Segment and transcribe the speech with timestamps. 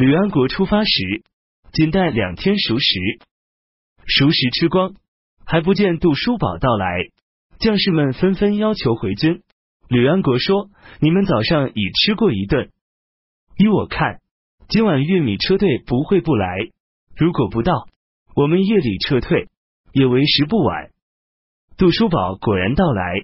[0.00, 1.22] 吕安国出发时，
[1.74, 2.98] 仅待两天熟食，
[4.06, 4.94] 熟食吃光，
[5.44, 7.10] 还不见杜叔宝到来，
[7.58, 9.42] 将士们纷纷要求回军。
[9.88, 10.70] 吕安国说
[11.02, 12.70] ：“你们早上已吃过一顿，
[13.58, 14.20] 依我看，
[14.70, 16.70] 今晚玉米车队不会不来。
[17.14, 17.86] 如果不到，
[18.34, 19.48] 我们夜里撤退
[19.92, 20.88] 也为时不晚。”
[21.76, 23.20] 杜叔宝果然到来，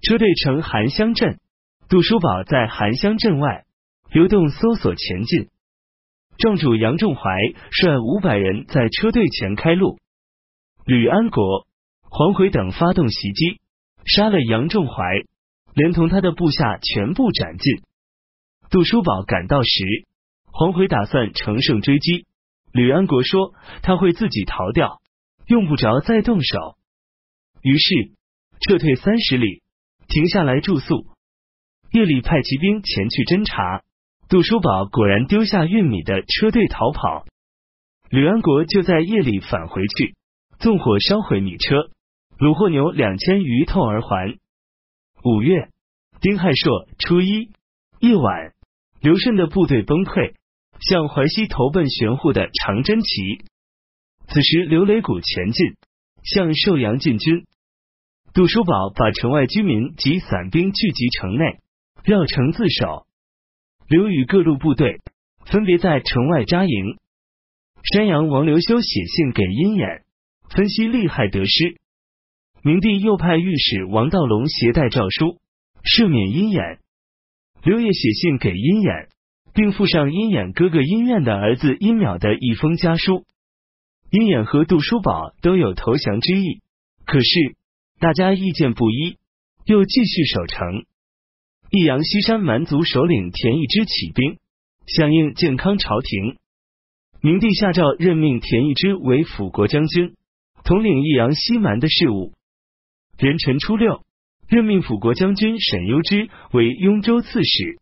[0.00, 1.40] 车队乘韩香镇，
[1.88, 3.64] 杜叔宝在韩香镇外
[4.12, 5.49] 流动搜索前进。
[6.40, 7.22] 庄主杨仲怀
[7.70, 9.98] 率五百人在车队前开路，
[10.86, 11.66] 吕安国、
[12.00, 13.60] 黄回等发动袭击，
[14.06, 14.94] 杀了杨仲怀。
[15.74, 17.82] 连同他的部下全部斩尽。
[18.70, 19.84] 杜叔宝赶到时，
[20.46, 22.26] 黄回打算乘胜追击。
[22.72, 25.02] 吕安国说他会自己逃掉，
[25.46, 26.76] 用不着再动手。
[27.62, 28.12] 于是
[28.60, 29.62] 撤退三十里，
[30.08, 31.06] 停下来住宿。
[31.92, 33.82] 夜里派骑兵前去侦查，
[34.30, 37.26] 杜叔宝果然丢下运米的车队逃跑。
[38.10, 40.14] 吕安国就在夜里返回去，
[40.60, 41.90] 纵火烧毁米车，
[42.38, 44.38] 虏获牛两千余头而还。
[45.24, 45.68] 五月
[46.20, 47.50] 丁亥朔初一
[47.98, 48.52] 夜晚，
[49.00, 50.34] 刘顺的部队崩溃，
[50.78, 53.44] 向淮西投奔玄户的长征旗。
[54.28, 55.74] 此时刘雷谷前进，
[56.22, 57.46] 向寿阳进军。
[58.32, 61.58] 杜叔宝把城外居民及散兵聚集城内，
[62.04, 63.06] 绕城自守。
[63.90, 65.00] 刘与各路部队
[65.46, 66.96] 分别在城外扎营。
[67.82, 70.02] 山阳王刘修写信给殷衍，
[70.48, 71.74] 分析利害得失。
[72.62, 75.40] 明帝又派御史王道隆携带诏书，
[75.82, 76.78] 赦免殷衍。
[77.64, 79.08] 刘烨写信给殷衍，
[79.54, 83.24] 并附上殷衍哥哥殷愿的儿子殷淼的一封家书。
[84.08, 86.60] 殷衍和杜叔宝都有投降之意，
[87.04, 87.56] 可是
[87.98, 89.16] 大家意见不一，
[89.64, 90.84] 又继续守城。
[91.72, 94.38] 益阳西山蛮族首领田义之起兵，
[94.88, 96.36] 响应健康朝廷。
[97.20, 100.16] 明帝下诏任命田义之为辅国将军，
[100.64, 102.32] 统领益阳西蛮的事务。
[103.18, 104.02] 壬辰初六，
[104.48, 107.78] 任命辅国将军沈攸之为雍州刺史。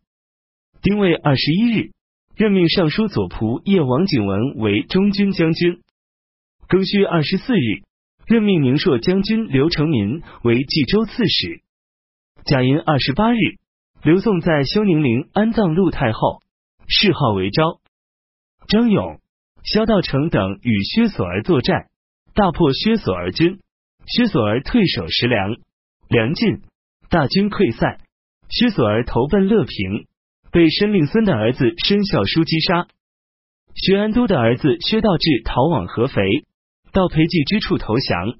[0.83, 1.89] 丁未二十一日，
[2.35, 5.79] 任命尚书左仆夜王景文为中军将军。
[6.67, 7.81] 庚戌二十四日，
[8.27, 11.61] 任命宁朔将军刘成民为冀州刺史。
[12.45, 13.37] 甲寅二十八日，
[14.01, 16.41] 刘宋在休宁陵安葬陆太后，
[16.87, 17.81] 谥号为昭。
[18.69, 19.19] 张勇、
[19.63, 21.89] 萧道成等与薛索儿作战，
[22.33, 23.59] 大破薛索儿军。
[24.05, 25.57] 薛索儿退守石梁，
[26.07, 26.61] 梁尽，
[27.09, 27.99] 大军溃散。
[28.47, 30.07] 薛索儿投奔乐平，
[30.49, 32.87] 被申令孙的儿子申孝书击杀。
[33.75, 36.45] 薛安都的儿子薛道志逃往合肥，
[36.93, 38.39] 到裴寂之处投降。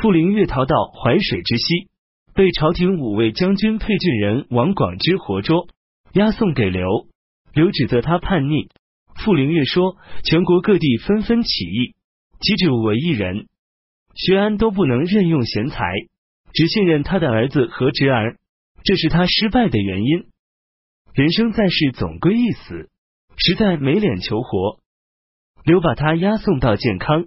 [0.00, 1.89] 傅灵月逃到淮水之西，
[2.34, 5.68] 被朝廷五位将军配郡人王广之活捉，
[6.12, 6.86] 押送给刘。
[7.52, 8.68] 刘指责他叛逆。
[9.24, 11.94] 傅灵月说：“全国各地纷纷起义，
[12.40, 13.46] 岂止我一人？”
[14.14, 15.84] 薛安都不能任用贤才，
[16.52, 18.38] 只信任他的儿子和侄儿，
[18.82, 20.26] 这是他失败的原因。
[21.12, 22.88] 人生在世，总归一死，
[23.36, 24.78] 实在没脸求活。
[25.64, 27.26] 刘把他押送到健康，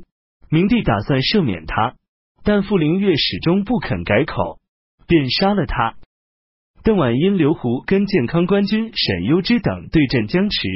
[0.49, 1.95] 明帝打算赦免他，
[2.43, 4.59] 但傅灵月始终不肯改口，
[5.07, 5.95] 便杀了他。
[6.83, 10.67] 邓婉因刘胡跟健康官军沈攸之等对阵僵持，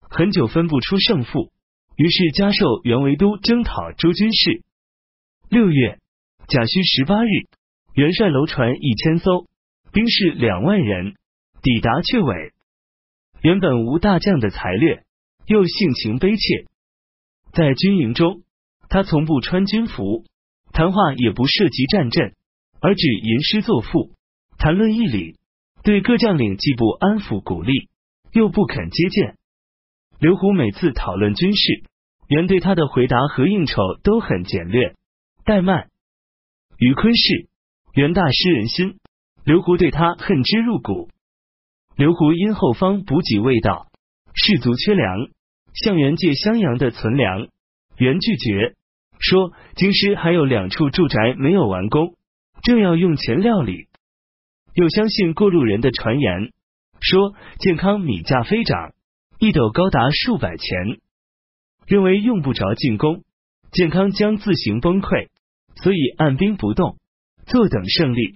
[0.00, 1.50] 很久分不出胜负，
[1.96, 4.62] 于是加授元为都征讨诸军事。
[5.48, 5.98] 六月
[6.46, 7.28] 甲戌十八日，
[7.94, 9.46] 元帅楼船一千艘，
[9.92, 11.14] 兵士两万人，
[11.62, 12.52] 抵达阙尾。
[13.40, 15.04] 原本无大将的才略，
[15.46, 16.66] 又性情悲切，
[17.54, 18.42] 在军营中，
[18.90, 20.24] 他从不穿军服，
[20.72, 22.35] 谈话也不涉及战阵，
[22.86, 24.12] 而只吟诗作赋，
[24.58, 25.40] 谈论义理，
[25.82, 27.88] 对各将领既不安抚鼓励，
[28.30, 29.34] 又不肯接见。
[30.20, 31.82] 刘胡每次讨论军事，
[32.28, 34.94] 原对他的回答和应酬都很简略。
[35.44, 35.88] 怠慢，
[36.78, 37.48] 于坤氏，
[37.92, 38.98] 元大失人心。
[39.44, 41.10] 刘胡对他恨之入骨。
[41.96, 43.88] 刘胡因后方补给未到，
[44.32, 45.26] 士卒缺粮，
[45.74, 47.48] 向元借襄阳的存粮，
[47.96, 48.76] 元拒绝，
[49.18, 52.14] 说京师还有两处住宅没有完工，
[52.66, 53.86] 正要用钱料理。
[54.74, 56.50] 又相信过路人的传言，
[57.00, 58.92] 说健康米价飞涨，
[59.38, 60.98] 一斗高达数百钱，
[61.86, 63.22] 认为用不着进攻，
[63.70, 65.28] 健康将自行崩溃。
[65.76, 66.96] 所以按兵不动，
[67.46, 68.34] 坐等胜利。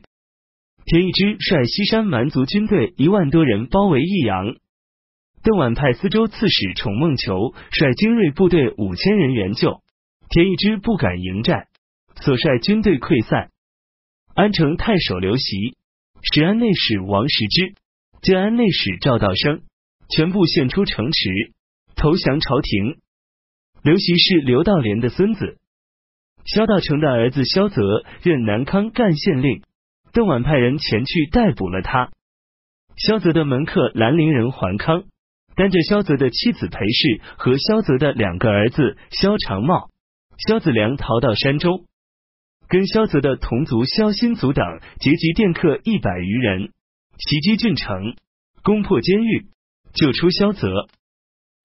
[0.84, 4.54] 田义之率西山蛮族军队一万多人包围益阳。
[5.42, 9.82] 邓婉派司州刺史崇孟求率精锐部队五千人援救。
[10.28, 11.66] 田义之不敢迎战，
[12.20, 13.50] 所率军队溃散。
[14.40, 15.76] 安城太守刘袭、
[16.22, 17.74] 石安内史王时之、
[18.22, 19.60] 建安内史赵道生
[20.08, 21.52] 全部献出城池，
[21.94, 22.96] 投降朝廷。
[23.82, 25.58] 刘袭是刘道廉的孙子，
[26.46, 27.82] 萧道成的儿子萧泽
[28.22, 29.62] 任南康干县令，
[30.14, 32.08] 邓婉派人前去逮捕了他。
[32.96, 35.04] 萧泽的门客兰陵人桓康，
[35.54, 39.90] 担着萧泽的妻子裴氏和萧泽的两个儿子萧长茂、
[40.38, 41.84] 萧子良逃到山中，
[42.70, 44.64] 跟萧泽的同族萧新族等
[45.00, 46.70] 结集殿客一百余人，
[47.18, 48.14] 袭击郡城，
[48.62, 49.48] 攻破监狱，
[49.92, 50.86] 救出萧泽。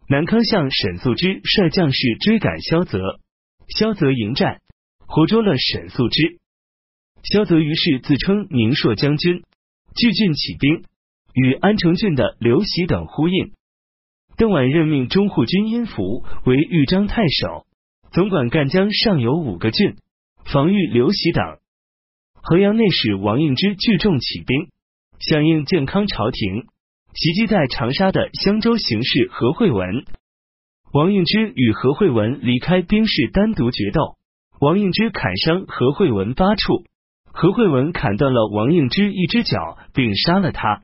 [0.09, 3.19] 南康相沈素之率将士追赶萧泽，
[3.67, 4.61] 萧泽迎战，
[5.05, 6.39] 活捉了沈素之。
[7.21, 9.43] 萧泽于是自称宁朔将军，
[9.95, 10.85] 聚郡起兵。
[11.35, 13.51] 与安城郡的刘喜等呼应。
[14.37, 17.67] 邓婉任命中护军殷福为豫章太守，
[18.11, 19.97] 总管赣江上游五个郡，
[20.45, 21.57] 防御刘袭等。
[22.41, 24.69] 河阳内史王应之聚众起兵，
[25.19, 26.67] 响应建康朝廷，
[27.13, 30.05] 袭击在长沙的襄州行事何惠文。
[30.93, 34.17] 王应之与何惠文离开兵士单独决斗，
[34.59, 36.85] 王应之砍伤何惠文八处，
[37.33, 40.83] 何惠文砍断了王应之一只脚，并杀了他。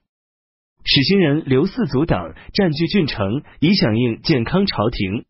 [0.83, 5.25] 始兴人刘四祖等占据郡城，以响应建康朝廷。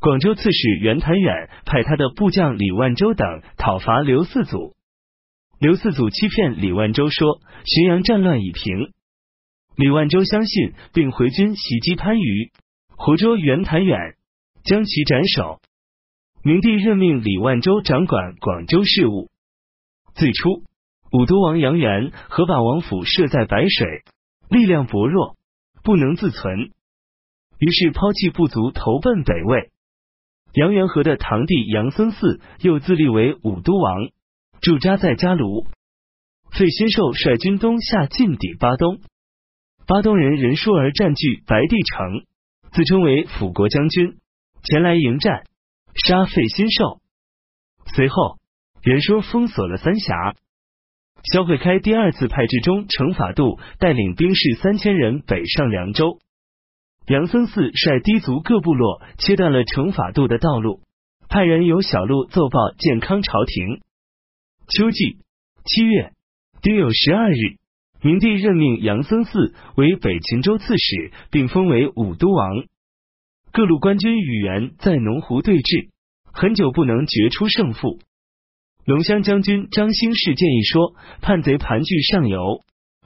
[0.00, 4.74] 广州刺史袁谭远派他的部将李万州等讨伐刘四祖。
[5.58, 8.92] 刘四祖欺骗李万州说浔阳战乱已平，
[9.76, 12.52] 李万州相信，并回军袭击番禺，
[12.96, 14.14] 活捉袁谭远，
[14.62, 15.60] 将其斩首。
[16.44, 19.28] 明帝任命李万州掌管广州事务。
[20.14, 20.62] 最初，
[21.10, 24.04] 武都王杨元和把王府设在白水。
[24.48, 25.36] 力量薄弱，
[25.82, 26.70] 不能自存，
[27.58, 29.70] 于是抛弃部族，投奔北魏。
[30.52, 34.08] 杨元和的堂弟杨僧嗣又自立为武都王，
[34.60, 35.66] 驻扎在嘉卢。
[36.50, 39.00] 费新寿率军东下进抵巴东，
[39.86, 42.24] 巴东人任叔儿占据白帝城，
[42.72, 44.16] 自称为辅国将军，
[44.64, 45.44] 前来迎战，
[46.06, 47.00] 杀费新寿。
[47.94, 48.38] 随后，
[48.82, 50.34] 任说封锁了三峡。
[51.32, 56.18] 萧会开第二次派至中程法度带领兵士三千人北上凉州，
[57.08, 60.82] 杨僧嗣率氐族各部落切断了程法度的道路，
[61.30, 63.80] 派人由小路奏报建康朝廷。
[64.68, 65.16] 秋季
[65.64, 66.12] 七月
[66.60, 67.56] 丁酉十二日，
[68.02, 72.66] 明帝任命杨僧嗣为北秦州刺史，并封为武都王。
[73.52, 75.88] 各路官军与元在农湖对峙，
[76.30, 78.00] 很久不能决出胜负。
[78.84, 82.60] 龙骧将军张兴世建议说：“叛贼盘踞上游，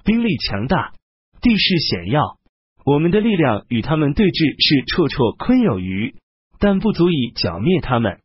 [0.04, 0.93] 兵力强大，
[1.40, 2.38] 地势险要，
[2.84, 6.17] 我们的力量与他们对峙是绰绰坤有余，
[6.58, 8.20] 但不足以剿灭他们。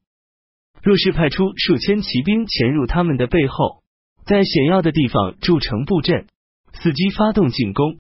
[0.82, 3.84] 若是派出数千骑兵潜入他们的背后，
[4.26, 6.28] 在险要的地方筑成布阵，
[6.74, 7.98] 伺机发动进攻，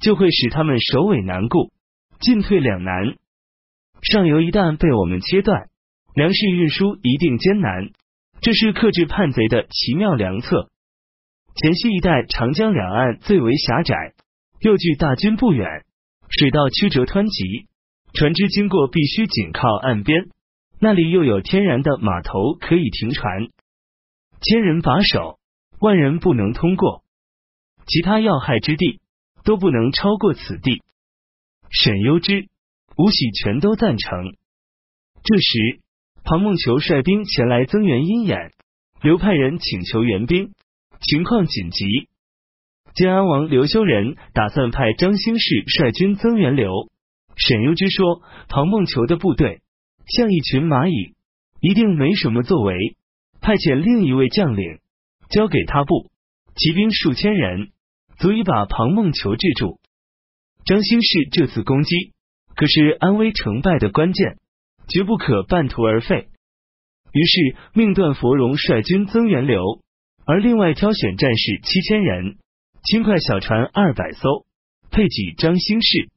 [0.00, 1.70] 就会使他们首尾难顾，
[2.20, 3.14] 进退两难。
[4.02, 5.68] 上游一旦被我们切断，
[6.14, 7.90] 粮食运输一定艰难。”
[8.40, 10.70] 这是克制叛贼的奇妙良策。
[11.56, 14.14] 黔西一带长江两岸最为狭窄，
[14.60, 15.84] 又距大军不远，
[16.30, 17.68] 水道曲折湍急，
[18.14, 20.30] 船只经过必须紧靠岸边。
[20.78, 23.48] 那里又有天然的码头可以停船，
[24.40, 25.38] 千人把守，
[25.78, 27.04] 万人不能通过。
[27.86, 29.00] 其他要害之地
[29.44, 30.82] 都不能超过此地。
[31.68, 32.48] 沈攸之、
[32.96, 34.34] 吴喜全都赞成。
[35.22, 35.80] 这时。
[36.22, 38.52] 庞梦球率兵前来增援鹰眼，
[39.00, 40.52] 刘派人请求援兵，
[41.00, 42.09] 情况紧急。
[42.94, 46.70] 建安王刘修仁打算派张兴世率军增援刘。
[47.36, 49.60] 沈攸之说，庞梦球的部队
[50.06, 51.14] 像一群蚂蚁，
[51.60, 52.96] 一定没什么作为。
[53.40, 54.78] 派遣另一位将领
[55.30, 56.10] 交给他部
[56.56, 57.70] 骑兵数千人，
[58.18, 59.78] 足以把庞梦球制住。
[60.64, 62.12] 张兴世这次攻击
[62.54, 64.36] 可是安危成败的关键。
[64.92, 66.26] 绝不可半途而废。
[67.12, 69.62] 于是命段佛荣率军增援刘，
[70.26, 72.38] 而另外挑选战士七千人，
[72.82, 74.46] 轻快小船二百艘，
[74.90, 76.10] 配给张兴世。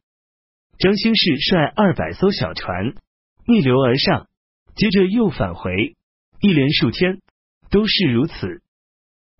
[0.80, 2.96] 张兴世率二百艘小船
[3.46, 4.28] 逆流而上，
[4.76, 5.96] 接着又返回，
[6.40, 7.22] 一连数天
[7.70, 8.62] 都是如此。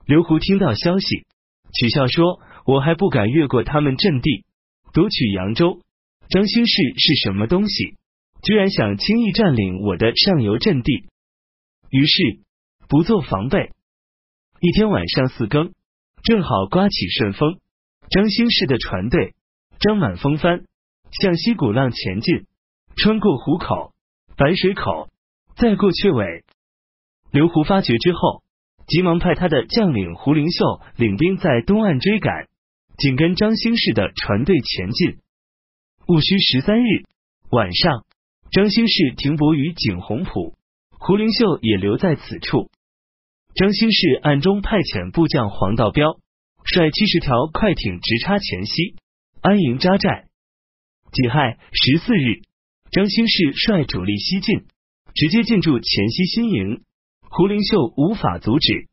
[0.06, 1.26] 刘胡听到消息，
[1.74, 4.46] 取笑说：“我还不敢越过他们阵地，
[4.94, 5.82] 夺取扬州。
[6.30, 7.98] 张兴世是什么东西？”
[8.44, 11.08] 居然想轻易占领我的上游阵地，
[11.90, 12.42] 于是
[12.90, 13.72] 不做防备。
[14.60, 15.74] 一天晚上四更，
[16.24, 17.60] 正好刮起顺风，
[18.10, 19.34] 张兴世的船队
[19.80, 20.64] 张满风帆，
[21.12, 22.46] 向西鼓浪前进，
[22.96, 23.92] 穿过湖口、
[24.38, 25.10] 白水口，
[25.58, 26.46] 再过雀尾。
[27.30, 28.42] 刘胡发觉之后，
[28.88, 32.48] 急忙派他的将领胡灵秀领兵在东岸追赶，
[32.98, 35.18] 紧跟张兴世的船队前进。
[36.08, 37.04] 戊戌十三日。
[37.50, 38.06] 晚上，
[38.50, 40.56] 张兴士停泊于景洪浦，
[40.98, 42.72] 胡灵秀也留在此处。
[43.56, 46.18] 张兴士暗中派遣部将黄道彪，
[46.66, 48.96] 率七十条快艇直插黔西，
[49.42, 50.26] 安营扎寨。
[51.12, 52.42] 己亥十四日，
[52.90, 54.66] 张兴士率主力西进，
[55.14, 56.82] 直接进驻黔西新营，
[57.30, 58.88] 胡灵秀无法阻止。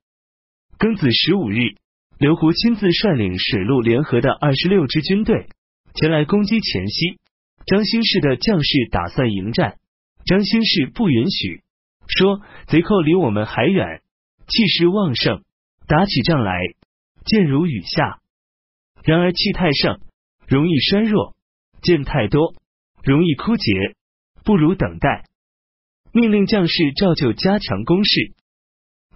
[0.79, 1.77] 庚子十五日，
[2.19, 5.49] 刘胡亲自率领水陆联合的二十六支军队
[5.95, 7.19] 前来攻击黔西。
[7.65, 9.79] 张兴士的将士打算迎战，
[10.27, 11.63] 张兴士不允许，
[12.07, 14.03] 说贼寇离我们还远。
[14.51, 15.45] 气势旺盛，
[15.87, 16.59] 打起仗来
[17.25, 18.21] 箭如雨下。
[19.05, 20.01] 然而气太盛，
[20.49, 21.35] 容易衰弱；
[21.81, 22.55] 箭太多，
[23.03, 23.95] 容易枯竭。
[24.43, 25.25] 不如等待。
[26.13, 28.33] 命令将士照旧加强攻势。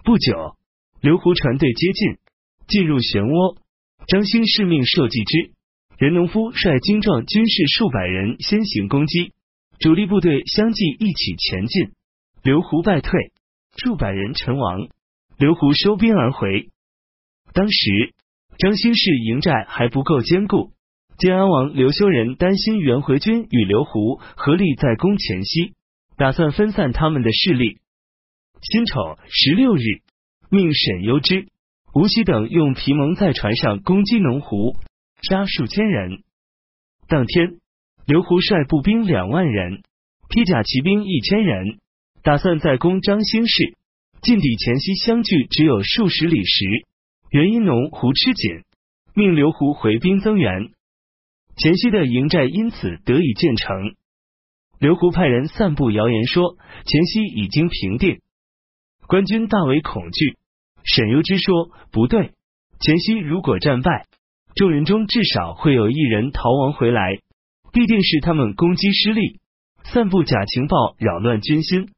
[0.03, 0.55] 不久，
[1.01, 2.17] 刘胡船队接近，
[2.67, 3.57] 进入漩涡。
[4.07, 5.51] 张兴士命受计之
[5.97, 9.33] 任农夫率精壮军士数百人先行攻击，
[9.79, 11.91] 主力部队相继一起前进。
[12.43, 13.33] 刘胡败退，
[13.75, 14.87] 数百人阵亡。
[15.37, 16.69] 刘胡收兵而回。
[17.53, 18.13] 当时
[18.57, 20.71] 张兴氏营寨还不够坚固，
[21.17, 25.73] 建安王刘修仁担心袁回军与刘胡合力在攻前夕，
[26.15, 27.79] 打算分散他们的势力。
[28.61, 29.81] 辛丑十六日，
[30.49, 31.47] 命沈攸之、
[31.93, 34.77] 吴锡等用皮蒙在船上攻击农胡，
[35.21, 36.23] 杀数千人。
[37.09, 37.59] 当天，
[38.07, 39.83] 刘胡率步兵两万人，
[40.29, 41.79] 披甲骑兵一千人，
[42.23, 43.75] 打算再攻张兴士。
[44.21, 46.65] 晋抵黔西相距只有数十里时，
[47.29, 48.63] 袁因农胡吃紧，
[49.13, 50.71] 命刘胡回兵增援，
[51.55, 53.95] 黔西的营寨因此得以建成。
[54.79, 58.19] 刘胡派人散布谣言说前西已经平定，
[59.07, 60.37] 官军大为恐惧。
[60.83, 62.31] 沈攸之说不对，
[62.79, 64.05] 前西如果战败，
[64.55, 67.19] 众人中至少会有一人逃亡回来，
[67.71, 69.39] 必定是他们攻击失利，
[69.83, 71.89] 散布假情报，扰乱军心。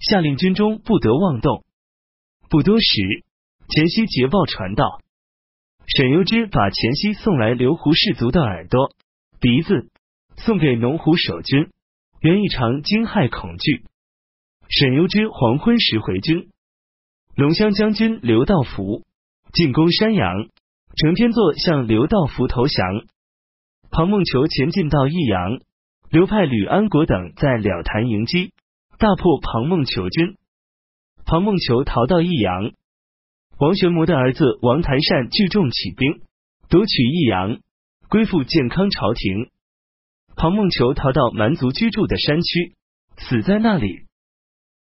[0.00, 1.64] 下令军中不得妄动。
[2.48, 3.24] 不多时，
[3.68, 5.00] 前西捷报传到，
[5.86, 8.92] 沈攸之把前西送来刘胡氏族的耳朵、
[9.40, 9.88] 鼻子
[10.36, 11.70] 送给农胡守军，
[12.20, 13.84] 原一常惊骇恐惧。
[14.68, 16.50] 沈攸之黄昏时回军，
[17.34, 19.02] 龙骧将军刘道福
[19.52, 20.48] 进攻山阳，
[20.96, 23.04] 程天作向刘道福投降。
[23.90, 25.60] 庞梦求前进到益阳，
[26.10, 28.52] 刘派吕安国等在了潭迎击。
[28.98, 30.38] 大破庞孟求军，
[31.26, 32.72] 庞孟求逃到益阳。
[33.58, 36.22] 王玄谟的儿子王台善聚众起兵，
[36.70, 37.58] 夺取益阳，
[38.08, 39.50] 归附健康朝廷。
[40.34, 42.74] 庞孟求逃到蛮族居住的山区，
[43.18, 44.06] 死在那里。